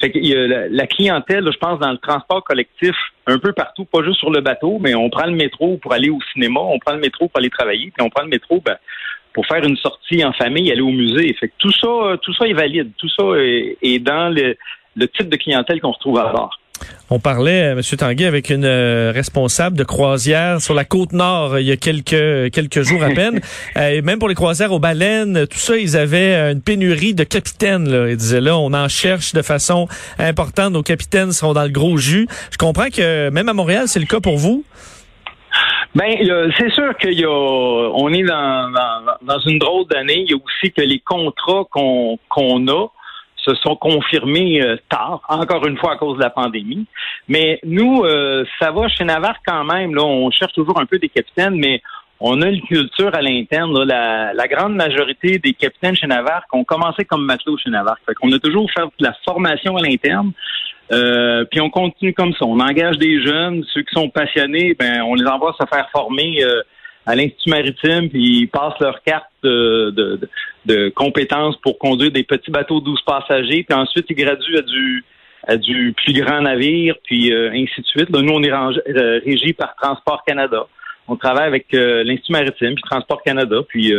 Fait 0.00 0.10
que 0.10 0.18
la, 0.70 0.86
clientèle, 0.86 1.48
je 1.52 1.58
pense, 1.58 1.78
dans 1.80 1.90
le 1.90 1.98
transport 1.98 2.44
collectif, 2.44 2.94
un 3.26 3.38
peu 3.38 3.52
partout, 3.52 3.84
pas 3.84 4.02
juste 4.04 4.18
sur 4.18 4.30
le 4.30 4.40
bateau, 4.40 4.78
mais 4.80 4.94
on 4.94 5.10
prend 5.10 5.26
le 5.26 5.32
métro 5.32 5.76
pour 5.78 5.92
aller 5.92 6.10
au 6.10 6.18
cinéma, 6.32 6.60
on 6.60 6.78
prend 6.78 6.94
le 6.94 7.00
métro 7.00 7.28
pour 7.28 7.38
aller 7.38 7.50
travailler, 7.50 7.92
puis 7.96 8.04
on 8.04 8.10
prend 8.10 8.22
le 8.22 8.28
métro 8.28 8.60
ben, 8.64 8.76
pour 9.32 9.46
faire 9.46 9.64
une 9.64 9.76
sortie 9.76 10.24
en 10.24 10.32
famille, 10.32 10.70
aller 10.70 10.80
au 10.80 10.90
musée. 10.90 11.32
Fait 11.34 11.48
que 11.48 11.54
tout 11.58 11.72
ça, 11.72 12.16
tout 12.22 12.32
ça 12.34 12.46
est 12.46 12.54
valide, 12.54 12.92
tout 12.96 13.08
ça 13.08 13.24
est, 13.36 13.98
dans 13.98 14.32
le, 14.32 14.56
le 14.96 15.08
type 15.08 15.28
de 15.28 15.36
clientèle 15.36 15.80
qu'on 15.80 15.92
se 15.92 16.00
trouve 16.00 16.18
à 16.18 16.32
bord. 16.32 16.60
On 17.10 17.18
parlait, 17.18 17.74
euh, 17.74 17.78
M. 17.78 17.82
Tanguy, 17.96 18.26
avec 18.26 18.50
une 18.50 18.66
euh, 18.66 19.12
responsable 19.14 19.78
de 19.78 19.84
croisière 19.84 20.60
sur 20.60 20.74
la 20.74 20.84
côte 20.84 21.12
nord 21.12 21.54
euh, 21.54 21.60
il 21.60 21.66
y 21.66 21.72
a 21.72 21.76
quelques 21.76 22.52
quelques 22.52 22.82
jours 22.82 23.02
à 23.02 23.08
peine. 23.08 23.40
et 23.76 24.02
même 24.02 24.18
pour 24.18 24.28
les 24.28 24.34
croisières 24.34 24.72
aux 24.72 24.78
baleines, 24.78 25.46
tout 25.46 25.58
ça, 25.58 25.76
ils 25.78 25.96
avaient 25.96 26.52
une 26.52 26.60
pénurie 26.60 27.14
de 27.14 27.24
capitaines. 27.24 27.88
Là. 27.88 28.10
Ils 28.10 28.16
disaient 28.16 28.42
là, 28.42 28.58
on 28.58 28.74
en 28.74 28.88
cherche 28.88 29.32
de 29.32 29.40
façon 29.40 29.88
importante. 30.18 30.74
Nos 30.74 30.82
capitaines 30.82 31.32
seront 31.32 31.54
dans 31.54 31.62
le 31.62 31.70
gros 31.70 31.96
jus. 31.96 32.28
Je 32.50 32.58
comprends 32.58 32.90
que 32.90 33.30
même 33.30 33.48
à 33.48 33.54
Montréal, 33.54 33.84
c'est 33.86 34.00
le 34.00 34.06
cas 34.06 34.20
pour 34.20 34.36
vous. 34.36 34.64
Ben, 35.94 36.14
c'est 36.58 36.70
sûr 36.72 36.94
qu'il 36.98 37.18
y 37.18 37.24
a, 37.24 37.30
on 37.30 38.12
est 38.12 38.22
dans, 38.22 38.70
dans, 39.22 39.38
une 39.46 39.58
drôle 39.58 39.86
d'année. 39.86 40.24
Il 40.26 40.30
y 40.30 40.34
a 40.34 40.36
aussi 40.36 40.70
que 40.72 40.82
les 40.82 41.00
contrats 41.00 41.64
qu'on 41.70 42.18
qu'on 42.28 42.68
a 42.68 42.88
se 43.54 43.62
sont 43.62 43.76
confirmés 43.76 44.62
euh, 44.62 44.76
tard, 44.88 45.22
encore 45.28 45.66
une 45.66 45.78
fois 45.78 45.92
à 45.92 45.96
cause 45.96 46.16
de 46.16 46.22
la 46.22 46.30
pandémie. 46.30 46.86
Mais 47.28 47.60
nous, 47.64 48.02
euh, 48.04 48.44
ça 48.58 48.70
va 48.70 48.88
chez 48.88 49.04
Navarre 49.04 49.38
quand 49.46 49.64
même. 49.64 49.94
Là, 49.94 50.04
on 50.04 50.30
cherche 50.30 50.52
toujours 50.52 50.78
un 50.80 50.86
peu 50.86 50.98
des 50.98 51.08
capitaines, 51.08 51.56
mais 51.56 51.82
on 52.20 52.42
a 52.42 52.48
une 52.48 52.60
culture 52.62 53.14
à 53.14 53.22
l'interne. 53.22 53.84
La, 53.84 54.48
grande 54.48 54.74
majorité 54.74 55.38
des 55.38 55.52
capitaines 55.52 55.94
chez 55.94 56.06
Navarre 56.06 56.42
ont 56.52 56.64
commencé 56.64 57.04
comme 57.04 57.24
matelots 57.24 57.58
chez 57.58 57.70
Navarre. 57.70 57.98
Fait 58.04 58.14
qu'on 58.14 58.32
a 58.32 58.38
toujours 58.38 58.70
fait 58.70 58.82
de 58.82 59.04
la 59.04 59.14
formation 59.24 59.76
à 59.76 59.82
l'interne. 59.82 60.32
Euh, 60.90 61.44
puis 61.50 61.60
on 61.60 61.70
continue 61.70 62.14
comme 62.14 62.32
ça. 62.32 62.44
On 62.44 62.60
engage 62.60 62.98
des 62.98 63.22
jeunes, 63.22 63.62
ceux 63.72 63.82
qui 63.82 63.94
sont 63.94 64.08
passionnés, 64.08 64.74
ben 64.74 65.02
on 65.02 65.14
les 65.14 65.26
envoie 65.26 65.54
se 65.60 65.66
faire 65.66 65.88
former 65.90 66.42
à 67.08 67.16
l'Institut 67.16 67.48
maritime, 67.48 68.10
puis 68.10 68.40
ils 68.40 68.48
passent 68.48 68.78
leur 68.80 69.02
carte 69.02 69.32
de, 69.42 70.20
de, 70.66 70.90
compétences 70.90 71.56
pour 71.62 71.78
conduire 71.78 72.12
des 72.12 72.22
petits 72.22 72.50
bateaux 72.50 72.80
de 72.80 72.84
12 72.84 73.00
passagers, 73.00 73.64
puis 73.66 73.78
ensuite 73.78 74.04
ils 74.10 74.14
graduent 74.14 74.58
à 74.58 74.62
du 74.62 75.04
à 75.46 75.56
du 75.56 75.94
plus 75.94 76.12
grand 76.12 76.42
navire, 76.42 76.96
puis 77.04 77.32
euh, 77.32 77.50
ainsi 77.50 77.80
de 77.80 77.86
suite. 77.86 78.10
nous, 78.10 78.32
on 78.32 78.42
est 78.42 78.52
euh, 78.52 79.20
régi 79.24 79.54
par 79.54 79.74
Transport 79.76 80.22
Canada. 80.26 80.66
On 81.06 81.16
travaille 81.16 81.46
avec 81.46 81.72
euh, 81.72 82.02
l'Institut 82.04 82.32
maritime, 82.32 82.74
puis 82.74 82.82
Transport 82.82 83.22
Canada, 83.22 83.56
puis 83.66 83.94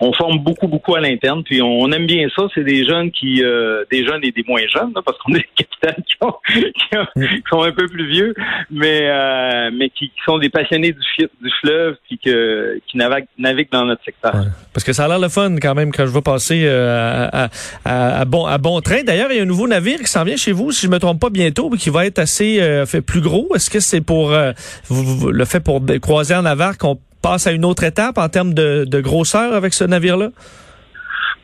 on 0.00 0.12
forme 0.12 0.38
beaucoup, 0.38 0.68
beaucoup 0.68 0.94
à 0.94 1.00
l'interne, 1.00 1.42
puis 1.42 1.60
on, 1.60 1.90
aime 1.90 2.06
bien 2.06 2.28
ça. 2.34 2.44
C'est 2.54 2.64
des 2.64 2.86
jeunes 2.86 3.10
qui, 3.10 3.42
euh, 3.42 3.84
des 3.90 4.06
jeunes 4.06 4.20
et 4.22 4.30
des 4.30 4.44
moins 4.46 4.62
jeunes, 4.72 4.92
parce 5.04 5.18
qu'on 5.18 5.34
est 5.34 5.38
des 5.38 5.48
capitaines 5.80 6.04
qui, 6.06 7.42
sont 7.50 7.62
un 7.62 7.72
peu 7.72 7.86
plus 7.88 8.08
vieux, 8.08 8.34
mais 8.70 9.08
euh, 9.08 9.70
mais 9.72 9.90
qui, 9.90 10.12
sont 10.24 10.38
des 10.38 10.50
passionnés 10.50 10.92
du, 10.92 11.26
du 11.40 11.50
fleuve, 11.60 11.96
puis 12.06 12.18
que, 12.18 12.80
qui 12.86 12.96
naviguent, 12.96 13.68
dans 13.72 13.84
notre 13.84 14.04
secteur. 14.04 14.34
Parce 14.72 14.84
que 14.84 14.92
ça 14.92 15.06
a 15.06 15.08
l'air 15.08 15.18
le 15.18 15.28
fun 15.28 15.56
quand 15.60 15.74
même 15.74 15.92
quand 15.92 16.06
je 16.06 16.12
vais 16.12 16.22
passer 16.22 16.62
euh, 16.64 17.28
à, 17.32 17.48
à, 17.84 18.24
bon 18.24 18.46
à 18.46 18.58
bon 18.58 18.80
train. 18.80 19.02
D'ailleurs, 19.02 19.30
il 19.32 19.36
y 19.36 19.40
a 19.40 19.42
un 19.42 19.46
nouveau 19.46 19.66
navire 19.66 19.98
qui 19.98 20.06
s'en 20.06 20.24
vient 20.24 20.36
chez 20.36 20.52
vous, 20.52 20.70
si 20.70 20.86
je 20.86 20.90
me 20.90 20.98
trompe 20.98 21.20
pas 21.20 21.30
bientôt, 21.30 21.70
qui 21.70 21.90
va 21.90 22.06
être 22.06 22.18
assez 22.20 22.60
fait 22.86 23.00
plus 23.00 23.20
gros. 23.20 23.48
Est-ce 23.54 23.70
que 23.70 23.80
c'est 23.80 24.00
pour 24.00 24.30
le 24.30 25.44
fait 25.44 25.60
pour 25.60 25.82
croiser 26.00 26.34
en 26.34 26.42
Navarre 26.42 26.78
qu'on 26.78 26.98
passe 27.22 27.46
à 27.46 27.52
une 27.52 27.64
autre 27.64 27.84
étape 27.84 28.18
en 28.18 28.28
termes 28.28 28.54
de, 28.54 29.00
grosseur 29.00 29.54
avec 29.54 29.74
ce 29.74 29.84
navire-là? 29.84 30.28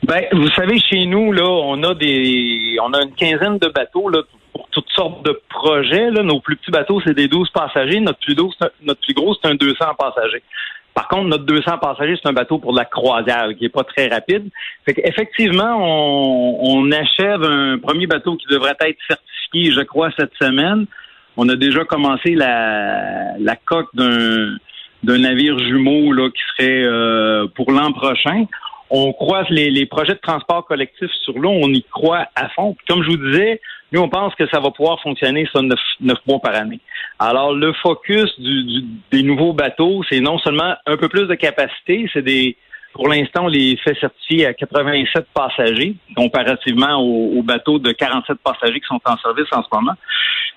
Ben, 0.04 0.24
vous 0.32 0.50
savez, 0.50 0.78
chez 0.80 1.06
nous, 1.06 1.32
là, 1.32 1.48
on 1.48 1.82
a 1.82 1.94
des, 1.94 2.76
on 2.82 2.92
a 2.92 3.02
une 3.02 3.14
quinzaine 3.14 3.58
de 3.58 3.68
bateaux 3.68 4.10
là, 4.10 4.20
pour 4.52 4.68
toutes 4.70 4.90
sortes 4.94 5.24
de 5.24 5.40
projets. 5.48 6.10
Là. 6.10 6.22
Nos 6.22 6.40
plus 6.40 6.56
petits 6.56 6.70
bateaux, 6.70 7.00
c'est 7.04 7.14
des 7.14 7.26
12 7.28 7.48
passagers. 7.50 8.00
Notre 8.00 8.18
plus, 8.18 8.36
notre 8.82 9.00
plus 9.00 9.14
gros, 9.14 9.34
c'est 9.34 9.50
un 9.50 9.54
200 9.54 9.76
passagers. 9.98 10.42
Par 10.92 11.08
contre, 11.08 11.24
notre 11.24 11.44
200 11.44 11.78
passagers, 11.78 12.16
c'est 12.22 12.28
un 12.28 12.34
bateau 12.34 12.58
pour 12.58 12.74
la 12.74 12.84
croisière 12.84 13.48
qui 13.58 13.64
est 13.64 13.70
pas 13.70 13.82
très 13.82 14.08
rapide. 14.08 14.48
Fait 14.84 14.94
qu'effectivement, 14.94 15.76
on, 15.80 16.58
on 16.60 16.92
achève 16.92 17.42
un 17.42 17.78
premier 17.78 18.06
bateau 18.06 18.36
qui 18.36 18.46
devrait 18.46 18.76
être 18.80 18.98
certifié, 19.08 19.72
je 19.72 19.80
crois, 19.80 20.10
cette 20.18 20.34
semaine. 20.40 20.86
On 21.36 21.48
a 21.48 21.56
déjà 21.56 21.84
commencé 21.84 22.34
la 22.34 23.56
coque 23.64 23.88
d'un 23.94 24.56
d'un 25.04 25.18
navire 25.18 25.58
jumeau 25.58 26.12
là, 26.12 26.28
qui 26.30 26.42
serait 26.56 26.82
euh, 26.82 27.46
pour 27.54 27.70
l'an 27.70 27.92
prochain. 27.92 28.46
On 28.90 29.12
croise 29.12 29.46
les, 29.50 29.70
les, 29.70 29.86
projets 29.86 30.14
de 30.14 30.20
transport 30.20 30.66
collectif 30.66 31.10
sur 31.24 31.38
l'eau, 31.38 31.50
on 31.50 31.68
y 31.68 31.82
croit 31.82 32.26
à 32.36 32.48
fond. 32.50 32.76
comme 32.86 33.02
je 33.02 33.08
vous 33.08 33.16
disais, 33.16 33.60
nous, 33.92 34.00
on 34.00 34.08
pense 34.08 34.34
que 34.34 34.46
ça 34.48 34.60
va 34.60 34.70
pouvoir 34.70 35.00
fonctionner 35.00 35.48
ça 35.52 35.62
neuf, 35.62 35.80
neuf 36.00 36.18
mois 36.26 36.40
par 36.40 36.54
année. 36.54 36.80
Alors, 37.18 37.54
le 37.54 37.72
focus 37.74 38.38
du, 38.40 38.82
des 39.12 39.22
nouveaux 39.22 39.52
bateaux, 39.52 40.02
c'est 40.10 40.20
non 40.20 40.38
seulement 40.38 40.74
un 40.86 40.96
peu 40.96 41.08
plus 41.08 41.26
de 41.26 41.34
capacité, 41.34 42.08
c'est 42.12 42.22
des 42.22 42.56
pour 42.94 43.08
l'instant, 43.08 43.44
on 43.44 43.48
les 43.48 43.76
fait 43.76 43.98
certifier 43.98 44.46
à 44.46 44.54
87 44.54 45.26
passagers, 45.34 45.96
comparativement 46.16 47.00
aux, 47.02 47.42
bateaux 47.42 47.80
de 47.80 47.90
47 47.90 48.38
passagers 48.38 48.80
qui 48.80 48.86
sont 48.86 49.00
en 49.04 49.16
service 49.18 49.48
en 49.52 49.62
ce 49.62 49.68
moment. 49.72 49.94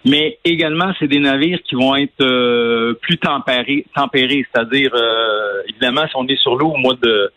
Mais 0.06 0.38
également, 0.46 0.94
c'est 1.00 1.08
des 1.08 1.20
navires 1.20 1.60
qui 1.68 1.74
vont 1.74 1.96
être 1.96 2.22
euh, 2.22 2.94
plus 3.02 3.18
tempérés, 3.18 3.86
tempérés 3.96 4.46
c'est-à-dire, 4.54 4.92
euh, 4.94 5.64
évidemment, 5.68 6.08
si 6.08 6.16
on 6.16 6.28
est 6.28 6.40
sur 6.40 6.56
l'eau 6.56 6.68
au 6.68 6.78
mois 6.78 6.94
de 7.02 7.32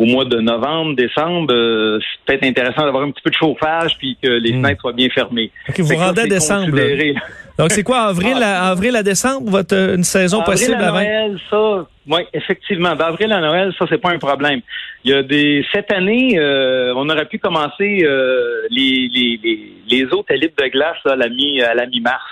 au 0.00 0.06
mois 0.06 0.24
de 0.24 0.38
novembre, 0.40 0.96
décembre, 0.96 1.52
euh, 1.52 2.00
c'est 2.00 2.24
peut-être 2.24 2.44
intéressant 2.44 2.84
d'avoir 2.84 3.04
un 3.04 3.10
petit 3.10 3.22
peu 3.22 3.30
de 3.30 3.36
chauffage 3.36 3.96
puis 3.98 4.16
que 4.22 4.28
les 4.28 4.52
hmm. 4.52 4.62
fenêtres 4.62 4.80
soient 4.80 4.92
bien 4.92 5.08
fermées. 5.10 5.50
vous 5.78 5.96
rendez 5.96 6.22
à 6.22 6.26
décembre. 6.26 6.76
Donc 7.58 7.70
c'est 7.72 7.82
quoi 7.82 7.98
avril 8.00 8.42
à 8.42 8.68
avril 8.70 8.96
à 8.96 9.02
décembre 9.02 9.50
votre 9.50 9.76
une 9.94 10.04
saison 10.04 10.42
possible 10.42 10.74
à 10.74 10.90
Noël, 10.90 11.38
ça 11.50 11.86
oui, 12.10 12.22
effectivement. 12.32 12.96
D'avril 12.96 13.30
à 13.32 13.40
Noël, 13.40 13.72
ça, 13.78 13.84
c'est 13.88 14.00
pas 14.00 14.10
un 14.10 14.18
problème. 14.18 14.60
Il 15.04 15.12
y 15.12 15.14
a 15.14 15.22
des 15.22 15.64
cette 15.72 15.92
année, 15.92 16.36
euh, 16.38 16.92
on 16.96 17.08
aurait 17.08 17.26
pu 17.26 17.38
commencer 17.38 18.00
euh, 18.02 18.62
les, 18.70 19.08
les, 19.08 19.40
les, 19.42 19.72
les 19.88 20.04
autres 20.06 20.34
de 20.34 20.68
glace 20.68 20.96
à 21.04 21.14
la 21.14 21.28
mi 21.28 21.62
à 21.62 21.74
la 21.74 21.86
mi-mars. 21.86 22.24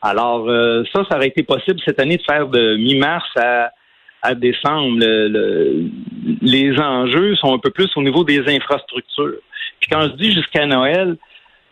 Alors 0.00 0.48
euh, 0.48 0.84
ça, 0.92 1.04
ça 1.10 1.16
aurait 1.16 1.28
été 1.28 1.42
possible 1.42 1.80
cette 1.84 2.00
année 2.00 2.16
de 2.16 2.22
faire 2.22 2.46
de 2.46 2.76
mi-mars 2.76 3.28
à, 3.36 3.72
à 4.22 4.34
décembre. 4.34 5.00
Les 6.40 6.78
enjeux 6.78 7.36
sont 7.36 7.54
un 7.54 7.58
peu 7.58 7.70
plus 7.70 7.90
au 7.96 8.02
niveau 8.02 8.24
des 8.24 8.40
infrastructures. 8.48 9.38
Puis 9.80 9.88
quand 9.90 10.02
je 10.02 10.16
dis 10.16 10.32
jusqu'à 10.32 10.66
Noël, 10.66 11.16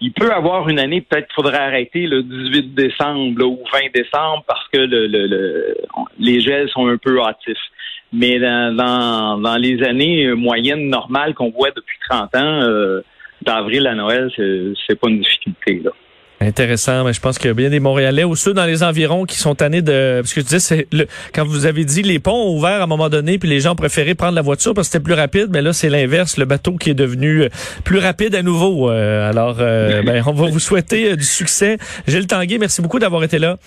il 0.00 0.12
peut 0.12 0.32
avoir 0.32 0.68
une 0.68 0.78
année, 0.78 1.00
peut-être 1.00 1.26
qu'il 1.26 1.34
faudrait 1.34 1.58
arrêter 1.58 2.06
le 2.06 2.22
18 2.22 2.74
décembre 2.74 3.44
ou 3.44 3.60
20 3.72 3.92
décembre 3.92 4.44
parce 4.46 4.66
que 4.72 4.78
le, 4.78 5.74
les 6.18 6.40
gels 6.40 6.68
sont 6.70 6.86
un 6.86 6.96
peu 6.96 7.20
hâtifs. 7.20 7.58
Mais 8.12 8.38
dans, 8.38 9.58
les 9.60 9.82
années 9.82 10.32
moyennes 10.34 10.88
normales 10.88 11.34
qu'on 11.34 11.50
voit 11.50 11.70
depuis 11.72 11.98
30 12.08 12.34
ans, 12.36 12.62
euh, 12.62 13.02
d'avril 13.42 13.86
à 13.86 13.94
Noël, 13.94 14.30
c'est 14.36 14.98
pas 14.98 15.08
une 15.08 15.20
difficulté. 15.20 15.82
Intéressant, 16.40 17.02
mais 17.02 17.12
je 17.12 17.20
pense 17.20 17.36
qu'il 17.36 17.48
y 17.48 17.50
a 17.50 17.54
bien 17.54 17.68
des 17.68 17.80
Montréalais 17.80 18.22
ou 18.22 18.36
ceux 18.36 18.54
dans 18.54 18.64
les 18.64 18.84
environs 18.84 19.24
qui 19.24 19.36
sont 19.36 19.56
tannés 19.56 19.82
de. 19.82 20.20
Parce 20.22 20.32
que 20.32 20.40
je 20.40 20.46
disais, 20.46 20.60
c'est 20.60 20.86
le... 20.92 21.08
quand 21.34 21.44
vous 21.44 21.66
avez 21.66 21.84
dit 21.84 22.02
les 22.02 22.20
ponts 22.20 22.30
ont 22.30 22.56
ouvert 22.56 22.80
à 22.80 22.84
un 22.84 22.86
moment 22.86 23.08
donné, 23.08 23.38
puis 23.38 23.48
les 23.48 23.58
gens 23.58 23.74
préféraient 23.74 24.14
prendre 24.14 24.36
la 24.36 24.42
voiture 24.42 24.72
parce 24.72 24.86
que 24.86 24.92
c'était 24.92 25.02
plus 25.02 25.14
rapide, 25.14 25.48
mais 25.50 25.62
là 25.62 25.72
c'est 25.72 25.88
l'inverse, 25.88 26.36
le 26.36 26.44
bateau 26.44 26.76
qui 26.76 26.90
est 26.90 26.94
devenu 26.94 27.42
euh, 27.42 27.48
plus 27.82 27.98
rapide 27.98 28.36
à 28.36 28.42
nouveau. 28.42 28.88
Euh, 28.88 29.28
alors, 29.28 29.56
euh, 29.58 30.02
ben, 30.02 30.22
on 30.26 30.32
va 30.32 30.48
vous 30.48 30.60
souhaiter 30.60 31.16
du 31.16 31.24
succès. 31.24 31.76
Gilles 32.06 32.28
Tanguay, 32.28 32.58
merci 32.58 32.82
beaucoup 32.82 33.00
d'avoir 33.00 33.24
été 33.24 33.40
là. 33.40 33.58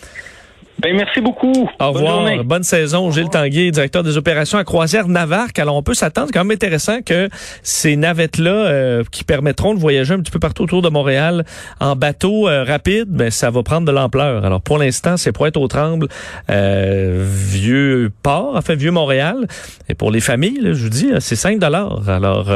Ben, 0.82 0.96
merci 0.96 1.22
beaucoup. 1.22 1.70
Au 1.80 1.92
revoir. 1.92 2.44
Bonne, 2.44 2.64
saison. 2.64 3.12
Gilles 3.12 3.30
Tanguay, 3.30 3.70
directeur 3.70 4.02
des 4.02 4.18
opérations 4.18 4.58
à 4.58 4.64
Croisière 4.64 5.08
Navarque. 5.08 5.60
Alors, 5.60 5.76
on 5.76 5.84
peut 5.84 5.94
s'attendre, 5.94 6.30
quand 6.34 6.44
même 6.44 6.56
intéressant 6.56 7.02
que 7.06 7.30
ces 7.62 7.96
navettes-là, 7.96 8.52
euh, 8.52 9.04
qui 9.12 9.24
permettront 9.24 9.76
de 9.76 9.80
voyager 9.80 10.16
un 10.16 10.20
petit 10.20 10.32
peu 10.32 10.40
partout 10.40 10.64
autour 10.64 10.82
de 10.82 10.90
Montréal 10.90 11.46
en 11.80 11.96
bateau 11.96 12.48
euh, 12.48 12.64
rapide, 12.64 13.06
ben, 13.10 13.30
ça 13.30 13.52
va 13.52 13.62
prendre 13.62 13.86
de 13.86 13.92
l'ampleur. 13.92 14.44
Alors, 14.44 14.60
pour 14.60 14.80
l'instant, 14.80 15.18
c'est 15.18 15.32
pour 15.32 15.46
être 15.46 15.58
au 15.58 15.68
tremble 15.68 16.08
euh, 16.50 17.24
vieux 17.28 18.12
port, 18.24 18.54
enfin, 18.56 18.74
vieux 18.74 18.92
Montréal. 18.92 19.48
Et 19.88 19.94
pour 19.94 20.10
les 20.10 20.22
familles, 20.22 20.62
je 20.64 20.84
vous 20.84 20.90
dis, 20.90 21.12
c'est 21.20 21.36
5 21.36 21.60
dollars. 21.60 22.10
Alors, 22.10 22.50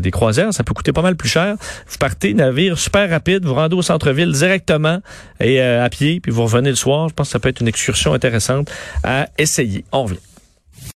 des 0.00 0.10
croisières, 0.12 0.52
ça 0.52 0.62
peut 0.62 0.74
coûter 0.74 0.92
pas 0.92 1.02
mal 1.02 1.16
plus 1.16 1.28
cher. 1.28 1.56
Vous 1.88 1.98
partez, 1.98 2.34
navire 2.34 2.78
super 2.78 3.10
rapide, 3.10 3.44
vous 3.44 3.54
rendez 3.54 3.74
au 3.74 3.82
centre-ville 3.82 4.30
directement 4.30 4.98
et 5.40 5.60
à 5.60 5.88
pied, 5.88 6.20
puis 6.20 6.30
vous 6.30 6.44
revenez 6.44 6.70
le 6.70 6.76
soir. 6.76 7.08
Je 7.08 7.14
pense 7.14 7.28
que 7.28 7.32
ça 7.32 7.38
peut 7.40 7.48
être 7.48 7.63
une 7.64 7.68
excursion 7.68 8.12
intéressante 8.12 8.70
à 9.02 9.28
essayer. 9.38 9.84
On 9.90 10.04
revient. 10.04 10.18